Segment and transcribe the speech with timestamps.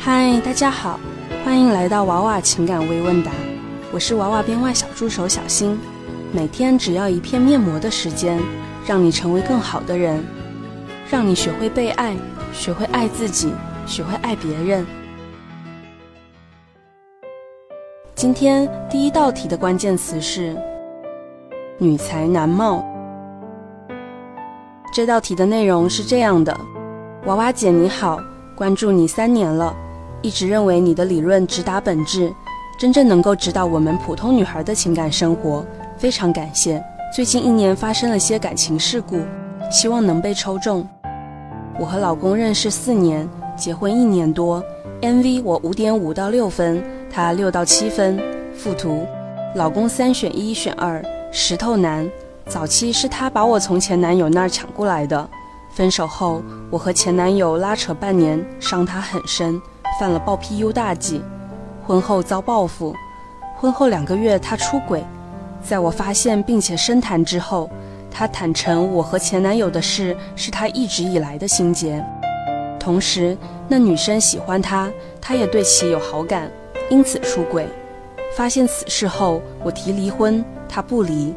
[0.00, 0.98] 嗨，大家好，
[1.44, 3.32] 欢迎来到娃娃情感微问答，
[3.92, 5.76] 我是娃娃编外小助手小新。
[6.30, 8.40] 每天只要一片面膜的时间，
[8.86, 10.24] 让你成为更好的人，
[11.10, 12.16] 让你学会被爱，
[12.52, 13.52] 学会爱自己，
[13.86, 14.86] 学会爱别人。
[18.14, 20.56] 今天第一道题的关键词是
[21.76, 22.86] 女才男貌。
[24.94, 26.56] 这道题的内容是这样的：
[27.26, 28.20] 娃娃姐你好，
[28.54, 29.74] 关注你三年了。
[30.20, 32.32] 一直认为你的理论直达本质，
[32.78, 35.64] 真正能够指导我们普通女孩的情感生活，
[35.96, 36.82] 非常感谢。
[37.14, 39.20] 最近一年发生了些感情事故，
[39.70, 40.86] 希望能被抽中。
[41.78, 44.62] 我和老公认识四年，结婚一年多。
[45.00, 48.20] MV 我五点五到六分，他六到七分。
[48.56, 49.06] 附图：
[49.54, 52.10] 老公三选一选二，石头男。
[52.48, 55.28] 早期是他把我从前男友那儿抢过来的，
[55.70, 59.60] 分手后我和前男友拉扯半年，伤他很深。
[59.98, 61.20] 犯了暴 PU 大忌，
[61.84, 62.94] 婚后遭报复。
[63.56, 65.04] 婚后两个月，他出轨，
[65.60, 67.68] 在我发现并且深谈之后，
[68.08, 72.04] 他坦诚我和前男友的事是他一直以来的心结。
[72.78, 74.88] 同时，那女生喜欢他，
[75.20, 76.48] 他也对其有好感，
[76.88, 77.66] 因此出轨。
[78.36, 81.34] 发现此事后，我提离婚，他不离，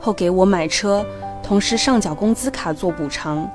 [0.00, 1.06] 后给我买车，
[1.40, 3.48] 同时上缴工资卡做补偿。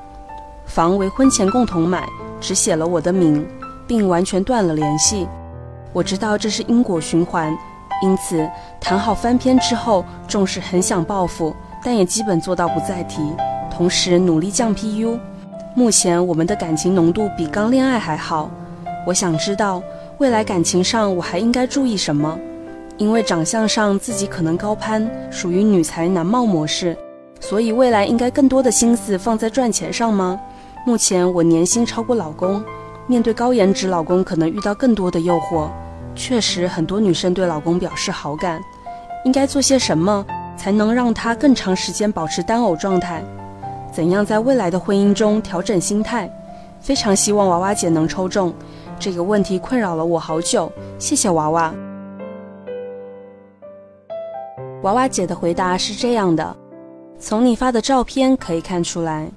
[0.66, 2.08] 房为婚前共同买，
[2.39, 3.45] 只写了我的名。
[3.88, 5.28] 并完全断了联系。
[5.94, 7.56] 我知道这是因果循环，
[8.04, 8.48] 因此
[8.80, 13.22] 谈好翻篇之后，重视很想报复，但也基本做到不再提。
[13.72, 15.18] 同时努力降 PU。
[15.76, 18.50] 目前我们的感情浓度比刚恋爱还好。
[19.06, 19.82] 我想知道
[20.18, 22.38] 未来感情上我还应该注意什么？
[22.98, 26.98] 因为长相上自己可能高攀，属于女才男貌模式，
[27.40, 30.40] 所以未来应该更多的心思放在赚钱上吗？
[30.84, 32.64] 目前我年薪超过老公。
[33.08, 35.70] 面对高颜值老公，可能遇到更多的诱惑。
[36.14, 38.62] 确实，很多女生对老公表示好感，
[39.24, 40.26] 应该做些什么
[40.58, 43.23] 才能让他更长时间保持单偶状态？
[43.92, 46.30] 怎样在未来的婚姻中调整心态？
[46.80, 48.54] 非常希望娃娃姐能抽中。
[49.00, 51.73] 这个问题困扰了我好久，谢谢娃娃。
[54.84, 56.56] 娃娃姐的回答是这样的：
[57.20, 59.28] 从你发的照片可以看出来。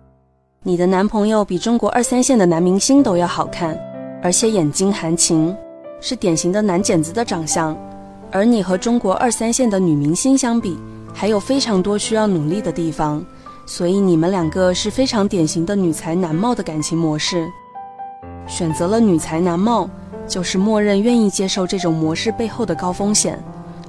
[0.63, 3.75] 你的男朋友比中国二三线的男明星都要好看，
[4.23, 5.57] 而且眼睛含情，
[6.03, 7.75] 是典型的男剪子的长相。
[8.31, 10.79] 而你和中国二三线的女明星相比，
[11.15, 13.25] 还有非常多需要努力的地方。
[13.65, 17.49] 所以你们两个是非常典型的女才男貌的感情模式。
[18.47, 19.89] 选择了女才男貌，
[20.29, 23.43] 就是默认愿意接受这种模式背后的高风险。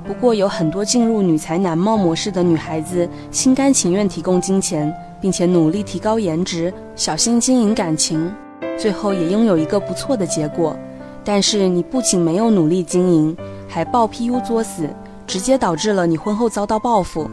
[0.08, 4.90] 不过有很多进入女才男貌模式的女孩子，心甘情愿提供金钱。
[5.22, 8.30] 并且努力提高颜值，小心经营感情，
[8.78, 10.76] 最后也拥有一个不错的结果。
[11.24, 13.38] 但是你不仅没有努力经营，
[13.68, 14.90] 还爆 PU 作死，
[15.28, 17.30] 直接导致了你婚后遭到报复。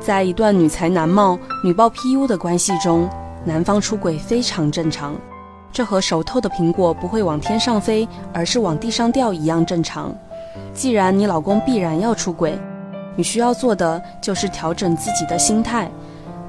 [0.00, 3.08] 在一段女才男貌、女爆 PU 的关系中，
[3.44, 5.14] 男方出轨非常正常，
[5.72, 10.12] 这和熟透的苹果不会往天上飞，而是往地上掉一样正常。
[10.74, 12.58] 既然你老公必然要出轨，
[13.16, 15.88] 你需要做的就是调整自己的心态。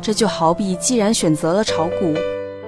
[0.06, 2.14] 这就好比，既然选择了炒股，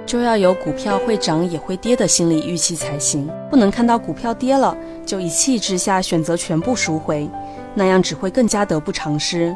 [0.07, 4.75] 就要有股票会涨也会跌的心理预期才行，不能看到股票跌了
[5.05, 7.29] 就一气之下选择全部赎回，
[7.75, 9.55] 那样只会更加得不偿失。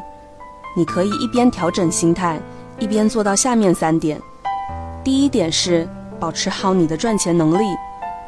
[0.76, 2.38] 你可以一边调整心态，
[2.78, 4.16] 一边做到下面三点：
[5.02, 5.88] 第一点是
[6.20, 7.64] 保持好你的赚钱能力，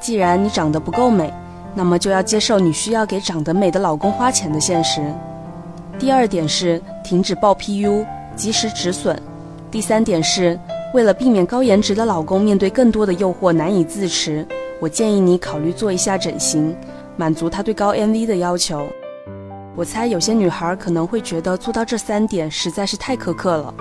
[0.00, 1.32] 既然你长得不够美，
[1.76, 5.00] 那么就要接受你需要给长得美的老公花钱的现实；
[5.97, 8.04] 第二点是停止报 PU，
[8.34, 9.16] 及时止损。
[9.75, 10.57] 第三点是，
[10.93, 14.47] 为了避免高颜值的老公面对更多的诱惑难以自持，
[14.79, 16.77] 我建议你考虑做一下整形，
[17.17, 18.87] 满足他对高 MV 的要求。
[19.75, 23.75] 我猜有些女孩可能会觉得做到这三点实在是太苛刻了，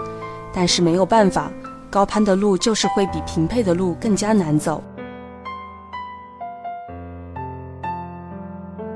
[0.52, 1.52] 但是没有办法，
[1.92, 4.82] 高攀的路就是会比平配的路更加难走。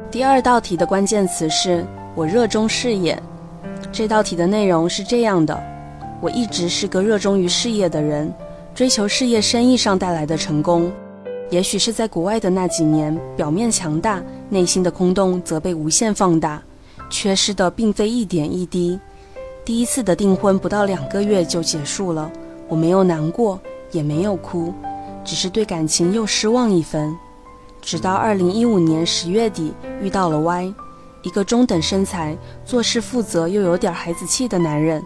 [0.10, 1.86] 第二道题的关键词是
[2.16, 3.22] 我热衷事业，
[3.92, 5.77] 这道题的内容是这样的。
[6.20, 8.34] 我一直是个热衷于事业的人，
[8.74, 10.92] 追求事业、生意上带来的成功。
[11.50, 16.62] 也许是在国外的那几年，表面强大，内心的空洞则被无限放大。
[17.10, 19.00] 缺失的并非一点一滴。
[19.64, 22.30] 第一次的订婚不到两个月就结束了，
[22.68, 23.60] 我没有难过，
[23.92, 24.74] 也没有哭，
[25.24, 27.16] 只是对感情又失望一分。
[27.82, 29.72] 直到二零一五年十月底
[30.02, 30.74] 遇到了 Y，
[31.22, 32.36] 一个中等身材、
[32.66, 35.02] 做事负责又有点孩子气的男人。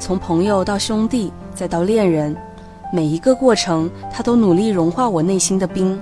[0.00, 2.34] 从朋友到兄弟，再到恋人，
[2.90, 6.00] 每一个过程，他都努力融化我内心的冰。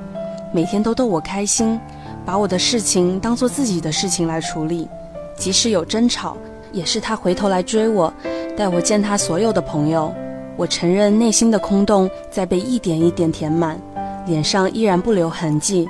[0.52, 1.78] 每天都逗我开心，
[2.24, 4.88] 把我的事情当做自己的事情来处理，
[5.36, 6.36] 即使有争吵，
[6.72, 8.10] 也是他回头来追我，
[8.56, 10.14] 带我见他所有的朋友。
[10.56, 13.78] 我承认内心的空洞在被一点一点填满，
[14.26, 15.88] 脸上依然不留痕迹。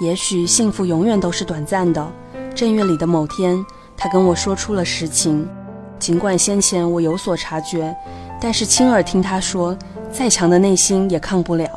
[0.00, 2.10] 也许幸福永远都是短暂的。
[2.54, 3.62] 正月里的某天，
[3.98, 5.46] 他跟我说出了实情。
[6.00, 7.94] 尽管先前我有所察觉，
[8.40, 9.76] 但是亲耳听他说，
[10.10, 11.68] 再强的内心也抗不了。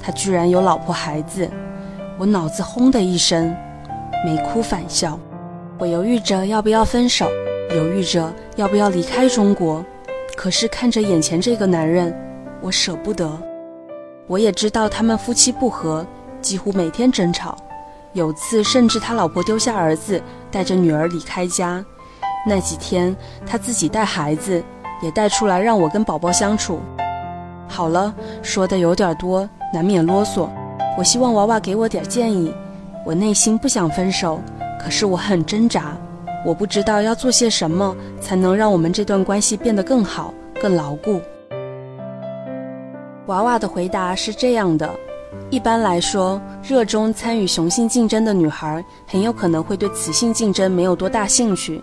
[0.00, 1.50] 他居然有老婆孩子，
[2.16, 3.54] 我脑子轰的一声，
[4.24, 5.18] 没哭反笑。
[5.76, 7.28] 我犹豫着要不要分手，
[7.74, 9.84] 犹豫着要不要离开中国。
[10.36, 12.16] 可是看着眼前这个男人，
[12.60, 13.28] 我舍不得。
[14.28, 16.06] 我也知道他们夫妻不和，
[16.40, 17.56] 几乎每天争吵。
[18.12, 21.84] 有次甚至他老婆丢下儿子，带着女儿离开家。
[22.46, 23.14] 那几天
[23.46, 24.62] 他自己带孩子，
[25.02, 26.80] 也带出来让我跟宝宝相处。
[27.66, 30.48] 好了，说的有点多，难免啰嗦。
[30.96, 32.54] 我希望娃娃给我点建议。
[33.04, 34.40] 我内心不想分手，
[34.80, 35.96] 可是我很挣扎。
[36.44, 41.20] 我不知道要做些什么才能让我们这段关系变得更好、更牢固。
[43.26, 44.88] 娃娃的回答是这样的：
[45.50, 51.82] 一般来说，热衷参与雄性竞争的女孩很有可能会对雌性竞争没有多大兴趣。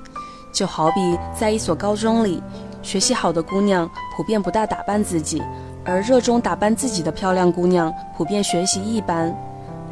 [0.52, 2.42] 就好比在一所高中里，
[2.82, 5.42] 学习好的姑娘普遍不大打扮自己，
[5.84, 9.36] 而热衷打扮自己的漂亮姑娘普遍学习一般，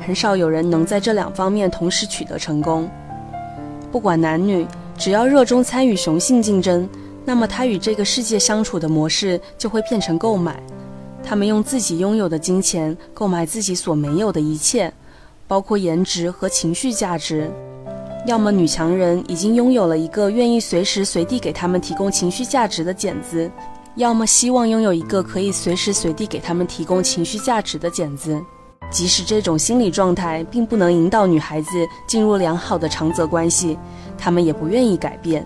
[0.06, 2.90] 很少有人能在这两方面同时取得成功。
[3.92, 4.68] 不管男女，
[4.98, 6.88] 只要热衷参与雄性竞争，
[7.26, 10.62] 那么他与这个世界相处的模式就会变成购买。
[11.24, 14.92] 他们用自己拥有的金钱购买自己所没有的一切，
[15.48, 17.52] 包括颜值和情绪价值。
[18.26, 23.50] 要么女强人已经拥有了一个愿意随时随地给他们提供情绪价值的剪子，
[23.96, 28.40] 要么希望拥有一个可以随时随地给他们提供情绪价值的剪子。
[28.92, 31.70] 即使这种心理状态并不能引导女孩子
[32.08, 33.78] 进入良好的长则关系，
[34.18, 35.46] 他们也不愿意改变。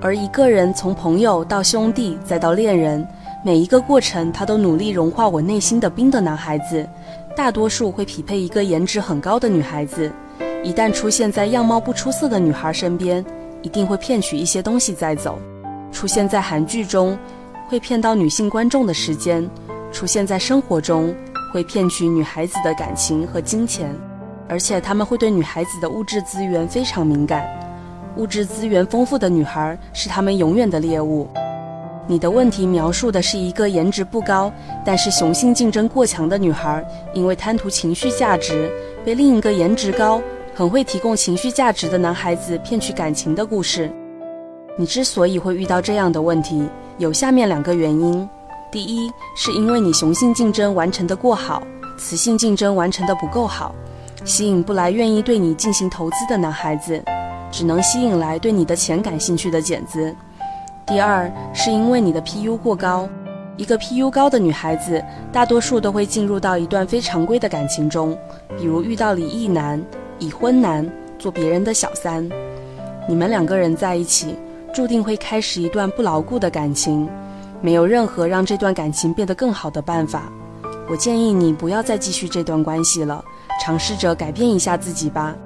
[0.00, 3.06] 而一个人从朋友到兄弟再到恋人，
[3.44, 6.88] 每一个过程他都努力融化我内心的冰的男孩子，
[7.36, 10.10] 大多数会匹配一个颜值很高的女孩子。
[10.64, 13.24] 一旦出现在样貌不出色的女孩身边，
[13.62, 15.38] 一定会骗取一些东西再走。
[15.92, 17.16] 出现在韩剧中，
[17.68, 19.48] 会骗到女性观众的时间；
[19.92, 21.14] 出现在生活中。
[21.50, 23.90] 会骗取女孩子的感情和金钱，
[24.50, 27.48] 而且他们会对女孩子的物质资源非常敏感。
[28.16, 31.26] 物质资源丰富的女孩是他们永远的猎物。
[32.06, 34.52] 你的问题描述的是一个颜值不高，
[34.84, 36.84] 但是雄性竞争过强的女孩，
[37.14, 38.70] 因为贪图情绪价值，
[39.02, 40.20] 被另一个颜值高、
[40.58, 43.88] 很会提供情绪价值的男孩子骗取感情的故事。
[44.76, 48.28] 你之所以会遇到这样的问题，有下面两个原因。
[48.68, 51.62] 第一，是因为你雄性竞争完成的过好，
[51.96, 53.72] 雌性竞争完成的不够好，
[54.24, 57.00] 吸引不来愿意对你进行投资的男孩子，
[57.52, 60.12] 只能吸引来对你的钱感兴趣的剪子。
[60.84, 63.08] 第二，是因为你的 PU 过高，
[63.56, 65.00] 一个 PU 高的女孩子，
[65.30, 68.18] 大多数都会进入到一段非常规的感情中，
[68.58, 69.80] 比如遇到离异男、
[70.18, 70.84] 已婚男，
[71.18, 72.28] 做别人的小三，
[73.08, 74.34] 你们两个人在一起，
[74.74, 77.08] 注定会开始一段不牢固的感情。
[77.60, 80.30] 没有任何让这段感情变得更好的办法，
[80.88, 83.24] 我建议你不要再继续这段关系了，
[83.60, 85.36] 尝试着改变一下自己吧。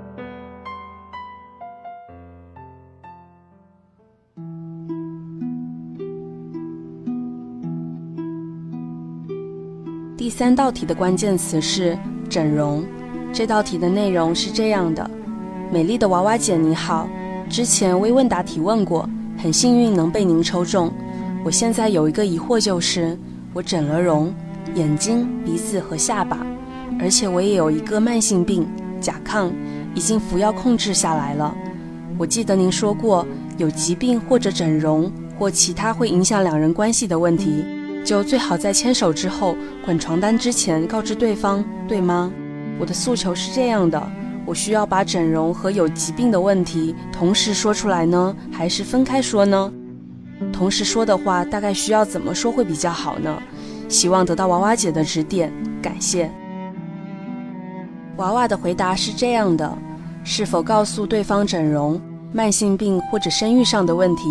[10.17, 11.99] 第三道题的关键词是
[12.31, 12.85] 整容。
[13.33, 15.11] 这道题的内容是这样的：
[15.73, 17.09] 美丽的娃娃姐你好，
[17.49, 19.09] 之前微问答提问过，
[19.39, 20.93] 很幸运能被您抽中。
[21.43, 23.19] 我现在有一个疑惑，就是
[23.55, 24.33] 我整了容，
[24.75, 26.47] 眼睛、鼻子和下巴，
[27.01, 28.69] 而且我也有一个慢性病
[29.01, 29.51] 甲亢，
[29.95, 31.55] 已经服药控制下来了。
[32.19, 37.65] 我记得您说过，有疾病或者整容或其他会影响两人关系的问题，
[38.05, 42.31] 就最好在牵手之后、滚床单之前告知对方，对吗？
[42.83, 44.11] 我的诉求是这样的：
[44.45, 49.73] 我需要把整容和有疾病的问题同时说出来呢，还是分开说呢？
[50.53, 53.41] 同时说的话，大概需要怎么说会比较好呢？
[53.89, 56.29] 希望得到娃娃姐的指点，感谢。
[58.17, 59.79] 娃娃的回答是这样的：
[60.25, 62.01] 是否告诉对方整容、
[62.33, 64.23] 慢性病或者生育上的问题，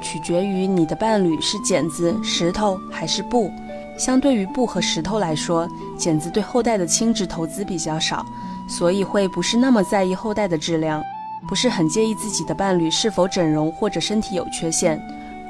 [0.00, 3.50] 取决于你的伴侣是剪子、石头还是布。
[3.98, 8.24] 相对于布和石头来说，剪子对后代的亲职投资比较少，
[8.68, 11.02] 所以会不是那么在意后代的质量，
[11.48, 15.00] 不是很介意自己的伴侣是否整容或者身体有缺陷。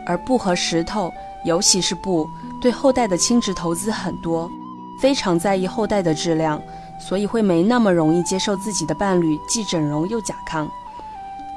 [0.05, 1.13] 而布和石头，
[1.45, 2.29] 尤其是布，
[2.61, 4.51] 对后代的亲职投资很多，
[5.01, 6.61] 非常在意后代的质量，
[6.99, 10.69] 所以会没那么容易接受自己的伴侣既整容又甲亢。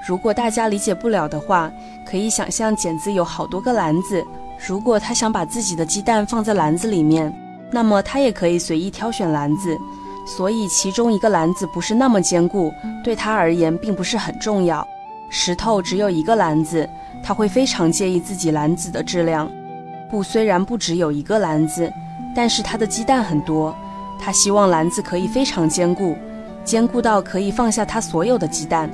[0.07, 1.71] 如果大家理解不了的话，
[2.05, 4.23] 可以想象剪子有好多个篮子，
[4.67, 7.31] 如果他想把自己的鸡蛋放在篮子里面，
[7.69, 9.77] 那么他也可以随意挑选篮子。
[10.25, 14.83] 所以其中一个篮子不是那么坚固，对他而言并不是很重要。
[15.29, 16.89] 石头只有一个篮子，
[17.21, 19.47] 他会非常介意自己篮子的质量。
[20.09, 21.93] 布虽然不只有一个篮子，
[22.35, 23.75] 但是他的鸡蛋很多，
[24.19, 26.15] 他希望篮子可以非常坚固，
[26.63, 28.89] 坚固到可以放下他所有的鸡蛋。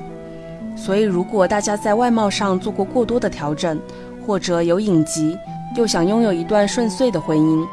[0.76, 3.80] 所以，如果大家在外貌上做过过多的调整，
[4.26, 5.36] 或者有隐疾，
[5.74, 7.66] 又想拥有一段顺遂的婚姻，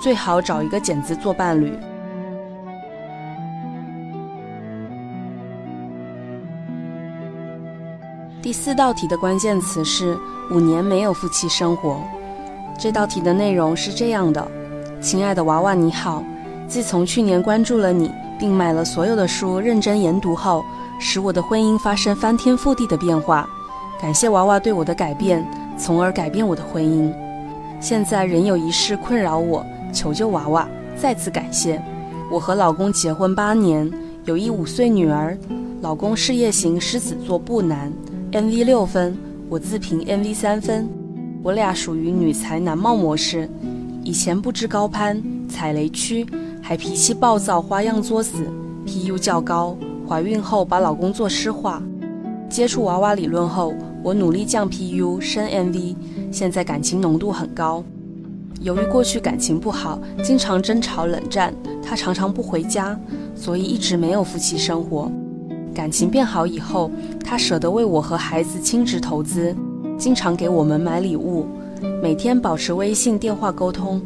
[0.00, 1.76] 最好找一个剪子做伴侣。
[8.40, 10.16] 第四道题的关键词是
[10.50, 12.00] 五年没有夫妻生活。
[12.78, 14.46] 这道题的内容是这样的：
[15.00, 16.22] 亲爱的娃娃，你好。
[16.66, 20.64] 自从去年关注了你，并买了所有的书，认真研读后。
[21.02, 23.48] 使我的婚姻发生翻天覆地的变化，
[23.98, 25.42] 感谢娃娃对我的改变，
[25.78, 27.10] 从而改变我的婚姻。
[27.80, 30.68] 现在仍有一事困扰我，求救娃娃。
[30.96, 31.82] 再次感谢。
[32.30, 33.90] 我和老公结婚八年，
[34.26, 35.36] 有一五岁女儿。
[35.80, 37.90] 老公事业型狮子座不男
[38.32, 39.16] M V 六分，
[39.48, 40.86] 我自评 M V 三分。
[41.42, 43.48] 我俩属于女才男貌模式，
[44.04, 46.26] 以前不知高攀，踩雷区，
[46.60, 48.44] 还脾气暴躁，花样作死
[48.86, 49.74] ，PU 较高。
[50.06, 51.82] 怀孕后把老公做诗化，
[52.50, 53.72] 接触娃娃理论后，
[54.02, 55.96] 我努力降 PU 升 M V
[56.30, 57.82] 现在感情浓度很高。
[58.60, 62.98] 由于过去感情不好，经常争吵冷战，他常常不回家，
[63.34, 65.10] 所以一直没有夫妻生活。
[65.74, 66.90] 感情变好以后，
[67.24, 69.54] 他舍得为我和孩子亲职投资，
[69.96, 71.46] 经常给我们买礼物，
[72.02, 74.00] 每天保持微信电话沟通，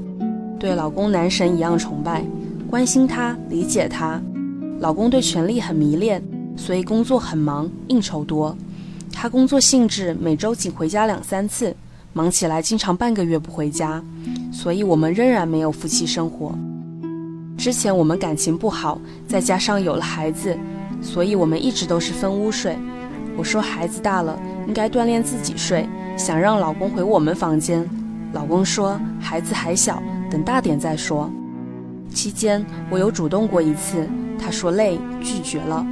[0.59, 2.25] 对老公男神一样崇拜，
[2.71, 4.21] 关心他，理解他。
[4.79, 6.23] 老公对权力很迷恋，
[6.57, 8.57] 所以工作很忙，应酬多。
[9.11, 11.75] 他工作性质每周仅回家两三次，
[12.15, 14.01] 忙起来经常半个月不回家，
[14.53, 16.57] 所以我们仍然没有夫妻生活。
[17.59, 20.57] 之前我们感情不好，再加上有了孩子，
[21.03, 22.79] 所以我们一直都是分屋睡。
[23.37, 27.85] 我说孩子大了，应该锻炼自己睡，想让老公回我们房间。
[28.33, 31.29] 老公说孩子还小，等大点再说。
[32.11, 34.09] 期间我有主动过一次。
[34.39, 35.85] 他说累，拒绝了。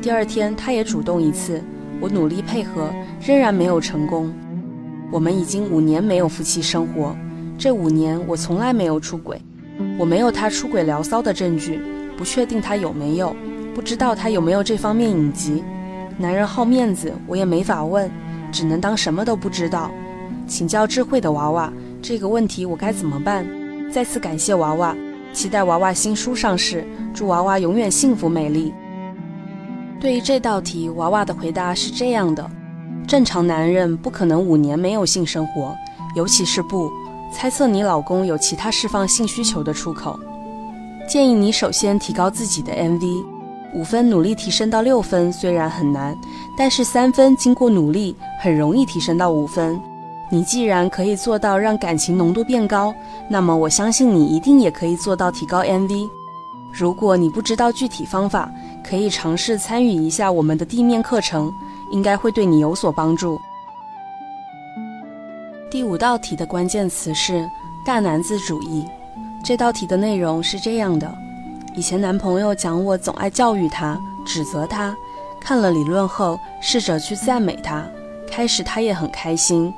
[0.00, 1.62] 第二天他也主动一次，
[2.00, 4.32] 我努力配合，仍然没有成功。
[5.10, 7.16] 我们已经五年没有夫妻生活，
[7.58, 9.40] 这五年我从来没有出轨，
[9.98, 11.80] 我没有他出轨聊骚的证据，
[12.16, 13.34] 不确定他有没有，
[13.74, 15.62] 不知道他有没有这方面隐疾。
[16.16, 18.10] 男人好面子，我也没法问，
[18.52, 19.90] 只能当什么都不知道。
[20.46, 23.46] 请教智慧的娃娃，这个问题我该怎么办？
[23.90, 24.96] 再次感谢娃娃。
[25.32, 28.72] 期待娃娃新书上市，祝娃娃永远幸福美丽。
[30.00, 32.50] 对于这道题，娃娃的回答是这样的：
[33.10, 35.76] 正常男人不可能五年没有性生活，
[36.14, 36.88] 尤其是不
[37.32, 40.16] 猜测你老公有其他释放性需求的出口。
[41.08, 43.24] 建议你首先提高自己的 MV，
[43.74, 46.16] 五分努力提升到六分虽然很难，
[46.56, 49.76] 但是三分经过努力很容易提升到五分。
[50.30, 52.94] 你既然可以做到让感情浓度变高，
[53.28, 56.08] 那么我相信你一定也可以做到提高 MV。
[56.72, 58.48] 如果你不知道具体方法，
[58.88, 61.52] 可以尝试参与一下我们的地面课程，
[61.90, 63.40] 应该会对你有所帮助。
[65.70, 67.48] 第五道题的关键词是
[67.84, 68.86] 大男子主义。
[69.44, 71.12] 这道题的内容是这样的：
[71.74, 74.94] 以前男朋友讲我总爱教育他、指责他，
[75.40, 77.84] 看了理论后试着去赞美他，
[78.28, 79.72] 开始他也很开心。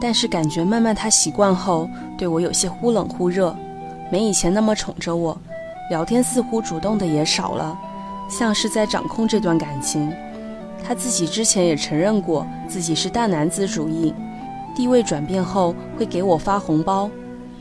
[0.00, 3.56] 但是感觉慢慢他习惯后，对我有些忽冷忽热，
[4.10, 5.38] 没以前那么宠着我，
[5.90, 7.78] 聊天似乎主动的也少了，
[8.28, 10.12] 像是在掌控这段感情。
[10.86, 14.14] 他自己之前也承认过自己是大男子主义，
[14.76, 17.10] 地位转变后会给我发红包，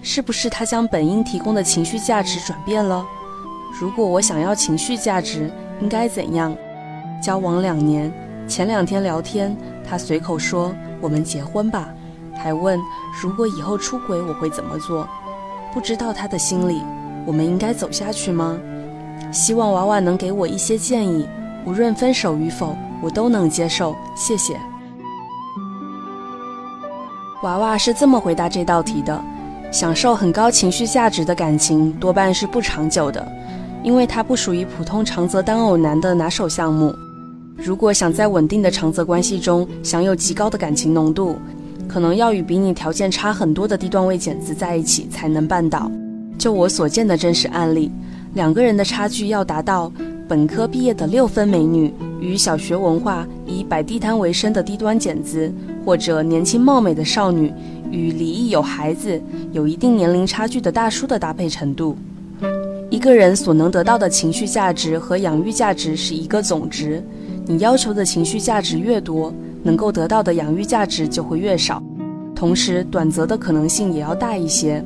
[0.01, 3.05] 是不是他将本应提供的情绪价值转变了？
[3.79, 5.49] 如果我想要情绪价值，
[5.79, 6.55] 应该怎样？
[7.21, 8.11] 交往两年，
[8.47, 9.55] 前两天聊天，
[9.87, 11.87] 他随口说我们结婚吧。
[12.35, 12.77] 还问
[13.21, 15.07] 如果以后出轨我会怎么做？
[15.73, 16.81] 不知道他的心里，
[17.25, 18.59] 我们应该走下去吗？
[19.31, 21.25] 希望娃娃能给我一些建议，
[21.65, 23.95] 无论分手与否，我都能接受。
[24.15, 24.59] 谢谢。
[27.43, 29.21] 娃娃是这么回答这道题的：
[29.71, 33.25] 享受很高情绪价值的感情多半是不长久的，
[33.83, 36.95] 因为它不属于普通长则单偶男的拿手项目。
[37.55, 41.37] 如果想在稳定的长则关系中享有极高的感情浓度，
[41.87, 45.91] 可能要与比你条件差很多的低段位剪子在一起才能办到。
[46.37, 47.91] 就我所见的真实案例，
[48.33, 49.91] 两个人的差距要达到
[50.27, 55.51] 本科毕业的六分美女与小学文化以摆地摊为生的低端剪子，
[55.85, 57.51] 或者年轻貌美的少女
[57.91, 61.97] 与离异有孩子、有一定年龄差距的大叔的搭配程度。
[62.89, 67.03] 一个人所能得到的情绪价值和养育价值是一个总值，
[67.45, 71.83] 你要求的情绪价值越多，能够得到的养育价值就会越少，
[72.33, 74.83] 同时短则的可能性也要大一些。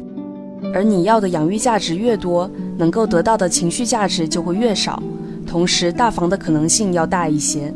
[0.74, 5.02] 而你要的养育价值越多，能够得到的情绪价值就会越少，
[5.48, 7.74] 同时大房的可能性要大一些。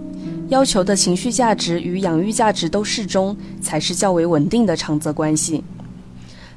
[0.50, 5.64] 要求的情绪价值与养育价值都适中，才是较为稳定的长则关系。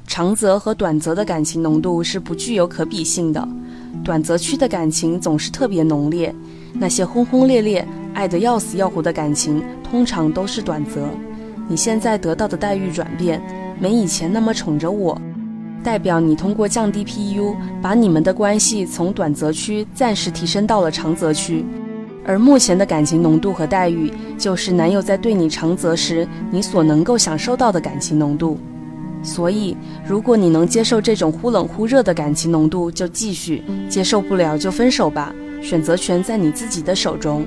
[0.05, 3.47] 长则和短则的感情浓度是不具有可比性的。
[4.03, 6.35] 短则区的感情总是特别浓烈，
[6.73, 11.07] 那些轰轰烈烈、爱得要死要活的感情，通常都是短则。
[11.67, 13.41] 你现在得到的待遇转变，
[13.79, 15.19] 没以前那么宠着我，
[15.85, 21.63] 代表你通过降低 PU，把你们的关系从短则区暂时提升到了长则区。
[22.25, 28.57] 而目前的感情浓度和待遇，就是男友在对你长则时，你所能够享受到的感情浓度。
[29.21, 29.77] 所以，
[30.07, 35.31] 如果你能接受这种忽冷忽热的感情浓度，就继续；接受不了就分手吧。
[35.61, 37.45] 选择权在你自己的手中。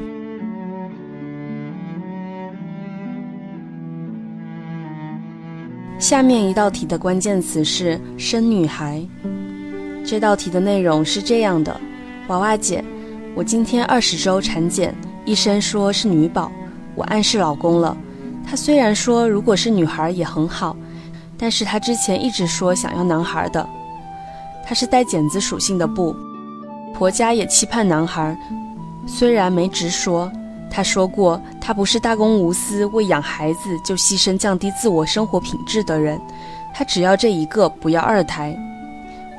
[5.99, 9.05] 下面一道题的关键词是“生女孩”。
[10.07, 11.79] 这道题的内容是这样的：
[12.29, 12.85] 娃娃姐，
[13.35, 16.53] 我今天二十周产检，医生说是女宝，
[16.95, 17.97] 我暗示老公了。
[18.49, 20.77] 他虽然说如果是女孩也很好。
[21.41, 23.65] 但是他之前一直说想要男孩的，
[24.67, 26.13] 他是带剪子属性的布，
[26.93, 28.37] 婆家也期盼男孩，
[29.07, 30.29] 虽然没直说，
[30.71, 36.21] 他说过他不是大公无私为养孩子就牺牲降低自我生活品质的人，
[36.75, 38.57] 他只要这一个，不要二胎。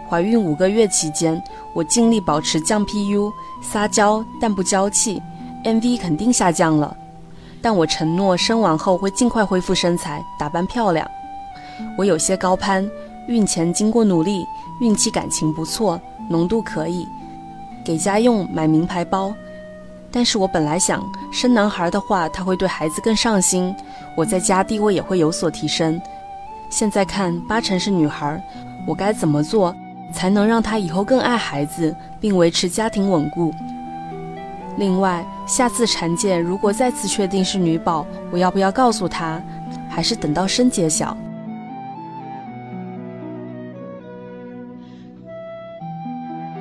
[0.10, 1.42] 怀孕五个月期间，
[1.74, 3.32] 我尽力保持降 PU，
[3.62, 5.22] 撒娇但不娇气
[5.64, 6.98] ，MV 肯定下降了，
[7.62, 11.08] 但我承诺生完后会尽快恢复身材，打扮漂亮。
[11.96, 12.89] 我有些高攀，
[13.28, 14.44] 孕前经过努力，
[14.82, 17.08] 孕期感情不错，浓度可以，
[17.86, 19.32] 给家用买名牌包。
[20.12, 23.76] 但是我本来想生男孩的话，他会对孩子更上心，
[24.15, 26.02] 我在家地位也会有所提升。
[26.69, 28.41] 现在看八成是女孩，
[28.88, 29.76] 我该怎么做
[30.12, 33.54] 才能让他以后更爱孩子，并维持家庭稳固？
[34.78, 39.41] 另外，下次产检如果再次确定是女宝，我要不要告诉他，
[39.89, 41.15] 还是等到生揭晓？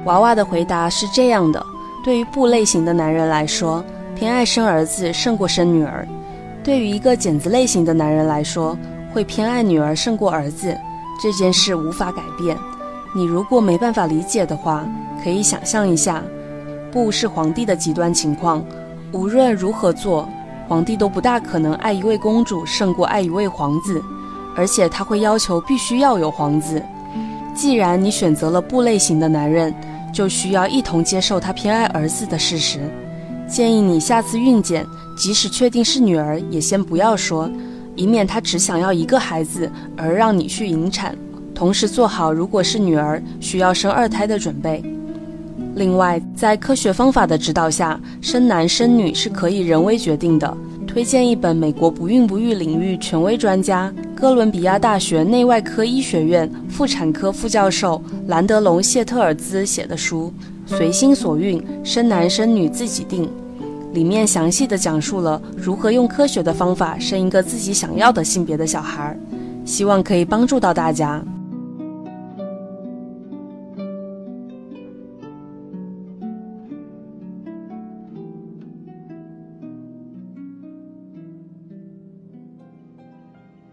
[0.05, 1.65] 娃娃的回答是这样的：
[2.09, 3.85] 对于布类型的男人来说，
[4.17, 6.07] 偏爱生儿子胜过生女儿；
[6.65, 8.75] 对于一个剪子类型的男人来说，
[9.13, 10.75] 会偏爱女儿胜过儿子。
[11.23, 12.57] 这件事无法改变。
[13.15, 14.89] 你如果没办法理解的话，
[15.23, 16.23] 可以想象一下，
[16.91, 18.65] 布是皇帝的极端情况，
[19.13, 20.27] 无论如何做，
[20.67, 24.03] 皇帝都不大可能爱一位公主胜过爱一位皇子，
[24.57, 26.83] 而且他会要求必须要有皇子。
[27.55, 29.75] 既然你选择了布类型的男人，
[30.13, 32.81] 就需要一同接受他偏爱儿子的事实。
[33.49, 37.51] 建议你下次孕检，即使确定是女儿，也先不要说，
[37.97, 41.17] 以免他只想要一个孩子而让你去引产。
[41.55, 44.83] 同时做好如果是女儿需要生二胎的准备。
[45.75, 50.57] 另外，在科学方法的指导下，生男生女是可以人为决定的。
[50.99, 53.95] 推荐一本美国不孕不育领域权威专家。
[54.17, 60.33] 哥伦比亚大学内外科医学院妇产科副教授兰德隆·谢特尔兹写的书
[60.77, 63.25] 《随心所孕，生男生女自己定》，
[63.95, 69.17] 里面详细的讲述了如何用科学的方法生一个自己想要的性别的小孩，
[69.65, 71.25] 希望可以帮助到大家。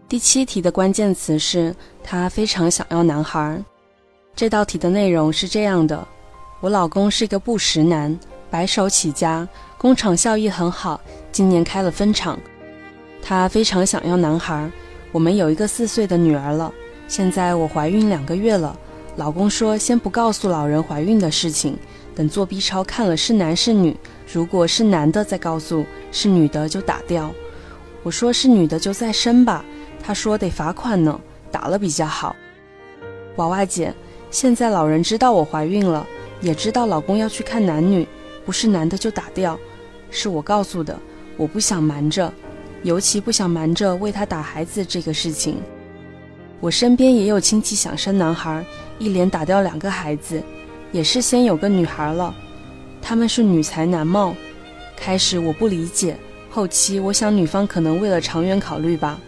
[0.08, 3.60] 第七题的关键词是他非常想要男孩。
[4.36, 6.06] 这道题的内容是这样的：
[6.60, 8.16] 我老公是一个不识男，
[8.48, 11.00] 白手起家，工厂效益很好，
[11.32, 12.38] 今年开了分厂。
[13.20, 14.70] 他非常想要男孩。
[15.10, 16.72] 我们有一个四岁的女儿了，
[17.08, 18.78] 现在我怀孕两个月了。
[19.16, 21.76] 老公说先不告诉老人怀孕的事情，
[22.14, 23.96] 等做 B 超看了是男是女，
[24.32, 27.32] 如果是男的再告诉，是女的就打掉。
[28.04, 29.64] 我说是女的就再生吧。
[30.06, 32.36] 他说得罚款呢，打了比较好。
[33.38, 33.92] 娃娃姐，
[34.30, 36.06] 现在老人知道我怀孕了，
[36.40, 38.06] 也知道老公要去看男女，
[38.44, 39.58] 不是男的就打掉，
[40.08, 40.96] 是我告诉的，
[41.36, 42.32] 我不想瞒着，
[42.84, 45.60] 尤其不想瞒着为他打孩子这个事情。
[46.60, 48.64] 我身边也有亲戚想生男孩，
[49.00, 50.40] 一连打掉两个孩子，
[50.92, 52.32] 也是先有个女孩了。
[53.02, 54.32] 他们是女才男貌。
[54.96, 56.16] 开始我不理解，
[56.48, 59.18] 后期我想女方可能为了长远考虑吧。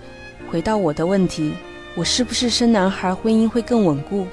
[0.50, 1.52] 回到我的问题，
[1.94, 4.26] 我是不是生男孩婚姻会更稳固？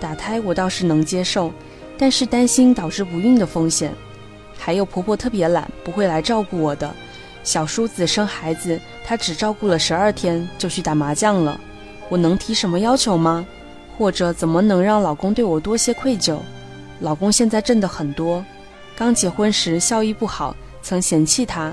[0.00, 1.52] 打胎我倒是能接受，
[1.96, 3.92] 但是担心导致不孕的风险。
[4.58, 6.92] 还有婆婆特别懒，不会来照顾我的。
[7.44, 11.60] 小叔子生孩子，她只照顾了十二天就去打麻将了。
[12.08, 13.46] 我能提什么要求吗？
[13.96, 16.38] 或者怎么能让老公对我多些愧疚？
[16.98, 18.44] 老公现在挣的很多，
[18.96, 21.72] 刚结婚时效益不好，曾嫌弃他。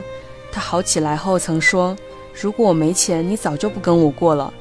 [0.51, 1.95] 他好起来后曾说
[2.41, 4.53] ：“如果我没钱，你早就不跟我过了。”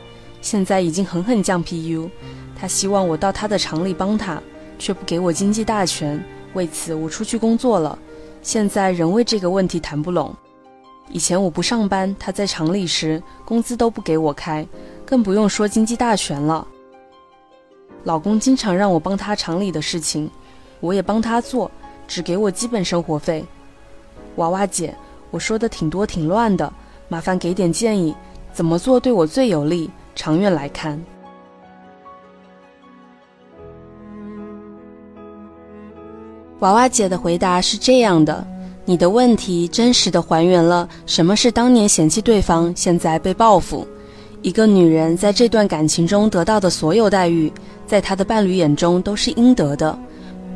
[0.43, 2.11] 现在已经狠狠降 PU。
[2.59, 4.43] 他希望我到他的厂里帮他，
[4.79, 6.23] 却不给我经济大权。
[6.55, 7.97] 为此，我出去工作了。
[8.43, 10.35] 现在仍为这个问题谈不拢。
[11.11, 14.67] 以前我不上班，他在厂里时，工资都不给我开，
[15.07, 16.67] 更不用说经济大权了。
[18.05, 20.31] 老公经常让我帮他厂里的事情，
[20.81, 21.71] 我也帮他做，
[22.07, 23.45] 只给我基本生活费。
[24.37, 24.95] 娃娃姐，
[25.31, 26.73] 我说的挺多挺乱的，
[27.09, 28.15] 麻烦给点建议，
[28.53, 29.91] 怎么做对我最有利？
[30.15, 31.01] 长远来看。
[36.61, 38.45] 娃娃姐的回答是这样的：
[38.85, 43.87] 你的问题真实的还原了什么是当年嫌弃对方，现在被报复。
[44.43, 47.53] 一个女人在这段感情中得到的所有待遇，
[47.87, 49.97] 在她的伴侣眼中都是应得的，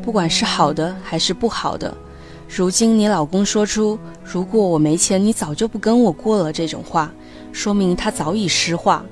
[0.01, 1.95] 不管是好的还是不好的。
[2.47, 7.11] 如今你老公说出“如果我没钱，你早就不跟我过了”这种话，
[7.51, 9.03] 说明他早已失化。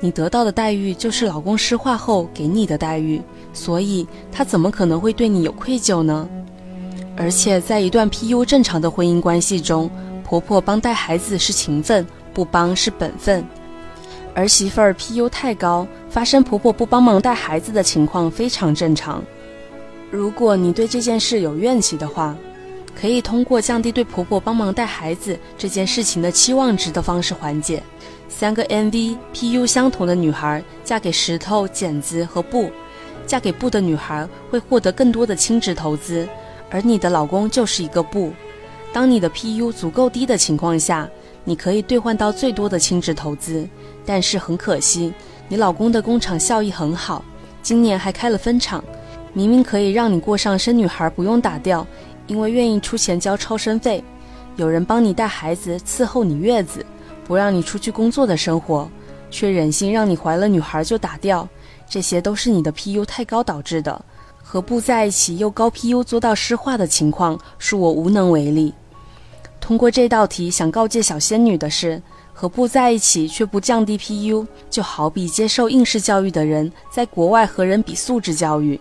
[0.00, 3.20] 你得到的待遇就是老公失化后给你的待遇。
[3.52, 6.28] 所以，他怎么可能会对你有愧疚呢？
[7.16, 9.88] 而且，在一段 PU 正常的婚姻关系中，
[10.24, 13.44] 婆婆帮带孩子是情分，不帮是本分。
[14.34, 19.22] 儿媳妇儿 PU 太高，发生婆婆不帮忙带孩子的情况非常正常。
[20.10, 22.36] 如果你对这件事有怨气的话，
[22.94, 27.82] 可以通过降低对婆婆帮忙带孩子这件事情的期望值的方式缓解。
[28.28, 32.70] 三个 M V P U 相同的女孩嫁给石头、剪子和布。
[33.26, 36.28] 嫁给布的女孩会获得更多的轻值投资，
[36.70, 38.32] 而你的老公就是一个布。
[38.92, 41.08] 当你的 PU 足够低的情况下，
[41.42, 43.66] 你可以兑换到最多的轻值投资。
[44.04, 45.12] 但是很可惜，
[45.48, 47.24] 你老公的工厂效益很好，
[47.62, 48.84] 今年还开了分厂，
[49.32, 51.86] 明明可以让你过上生女孩不用打掉，
[52.26, 54.02] 因为愿意出钱交超生费，
[54.56, 56.84] 有人帮你带孩子、伺候你月子，
[57.24, 58.88] 不让你出去工作的生活，
[59.30, 61.48] 却忍心让你怀了女孩就打掉。
[61.88, 64.02] 这些都是你的 PU 太高导致的，
[64.42, 68.72] 和不在一起又高 PU 做到湿化的情况，恕我无能为力。
[69.60, 78.80] 通过这道题，想告诫小仙女的是：和不在一起却不降低 PU，就好比接受应试教育的人在国外和人比素质教育，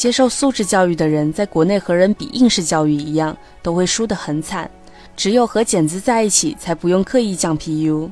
[0.00, 4.70] 接受素质教育的人在国内和人比应试教育一样，都会输得很惨。
[5.14, 8.10] 只有和剪子在一起，才不用刻意降 PU。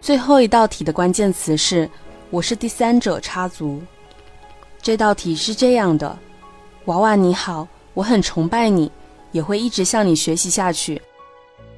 [0.00, 1.86] 最后一道题的关键词是
[2.32, 3.82] “我是第三者插足”。
[4.80, 6.18] 这道题是这样的：
[6.86, 8.90] 娃娃你好，我很崇拜你，
[9.32, 11.02] 也会一直向你学习下去。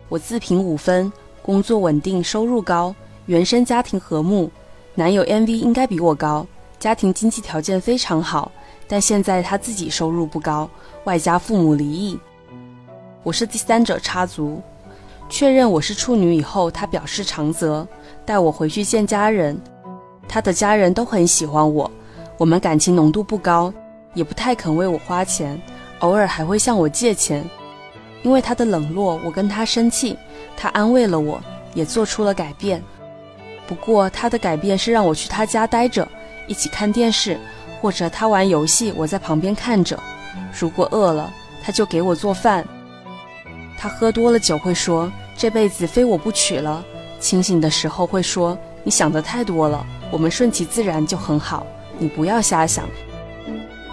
[0.09, 2.94] 我自评五分，工作稳定，收入高，
[3.27, 4.48] 原生家庭和睦，
[4.94, 6.46] 男友 M V 应该比我高，
[6.78, 8.52] 家庭经济条件非常好，
[8.87, 10.68] 但现在他自己收入不高，
[11.05, 12.18] 外加父母离异。
[13.22, 14.61] 我是第三者插足。
[15.31, 17.88] 确认我是处女以后，他表示长泽，
[18.26, 19.59] 带我回去见家人。
[20.28, 21.90] 他的家人都很喜欢我，
[22.37, 23.72] 我们感情浓度不高，
[24.12, 25.59] 也不太肯为我花钱，
[26.00, 27.42] 偶尔还会向我借钱。
[28.22, 30.18] 因为他的冷落，我跟他生气，
[30.55, 31.40] 他安慰了我，
[31.72, 32.83] 也做出了改变。
[33.73, 36.07] 不过他的改变是让我去他家待着，
[36.47, 37.41] 一起看电视，
[37.81, 39.99] 或者他玩游戏，我在旁边看着。
[40.61, 41.33] 如果饿了，
[41.63, 42.63] 他就给我做饭。
[43.79, 45.11] 他喝多了酒会说。
[45.39, 46.85] 这辈子非我不娶了。
[47.19, 51.67] 清醒的时候会说：“你想的太多了，我们顺其自然就很好，
[51.99, 52.85] 你不要瞎想。”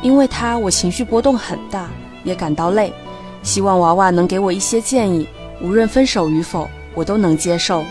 [0.04, 1.88] 因为他，我情绪波动很大，
[2.26, 2.94] 也感到累。
[3.44, 5.26] 希望娃娃能给我一些建议，
[5.62, 7.86] 无论分手与否，我都能接受。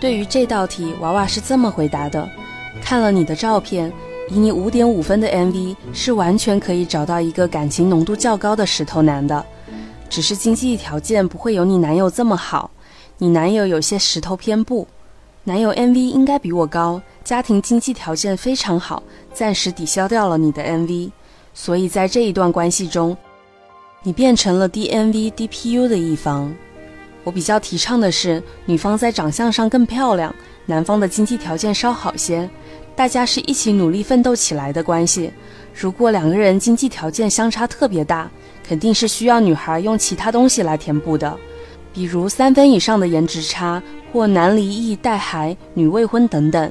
[0.00, 2.26] 对于这道题，娃娃是这么回答的：
[2.82, 3.92] 看了你的照片。
[4.30, 9.44] 以你五点五分的 MV 是完全可以找到一个感情浓度较高的石头男的，
[10.08, 12.70] 只是经济条件不会有你男友这么好。
[13.18, 14.86] 你男友有些石头偏不，
[15.42, 19.02] 男友 MV 应该比我高，家庭经济条件非常好，
[19.34, 21.10] 暂时抵消掉了你的 MV。
[21.52, 23.16] 所以在这一段关系中，
[24.04, 26.54] 你变成了 DMV DPU 的一方。
[27.22, 30.34] 我比较提倡的是，女方在长相上更漂亮，
[30.66, 32.48] 男方的经济条件稍好些，
[32.96, 35.30] 大家是一起努力奋斗起来的关系。
[35.74, 38.30] 如果两个人经济条件相差特别大，
[38.66, 41.36] 肯定是需要女孩用其他东西来填补的，
[41.92, 46.70] 比如三分以上的颜值差，或男离异带孩、女未婚等等。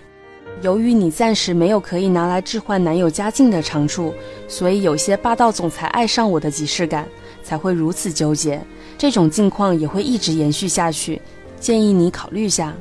[0.62, 4.14] 由于你暂时没有可以拿来置换男友家境的长处，
[4.48, 7.08] 所以有些霸道总裁爱上我的即视感，
[7.44, 8.62] 才会如此纠结。
[9.00, 11.22] 这种境况也会一直延续下去，
[11.58, 12.74] 建议你考虑下。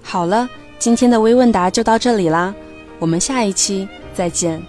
[0.00, 2.54] 好了，今天的微问答就到这里啦，
[3.00, 4.62] 我们下一期再见。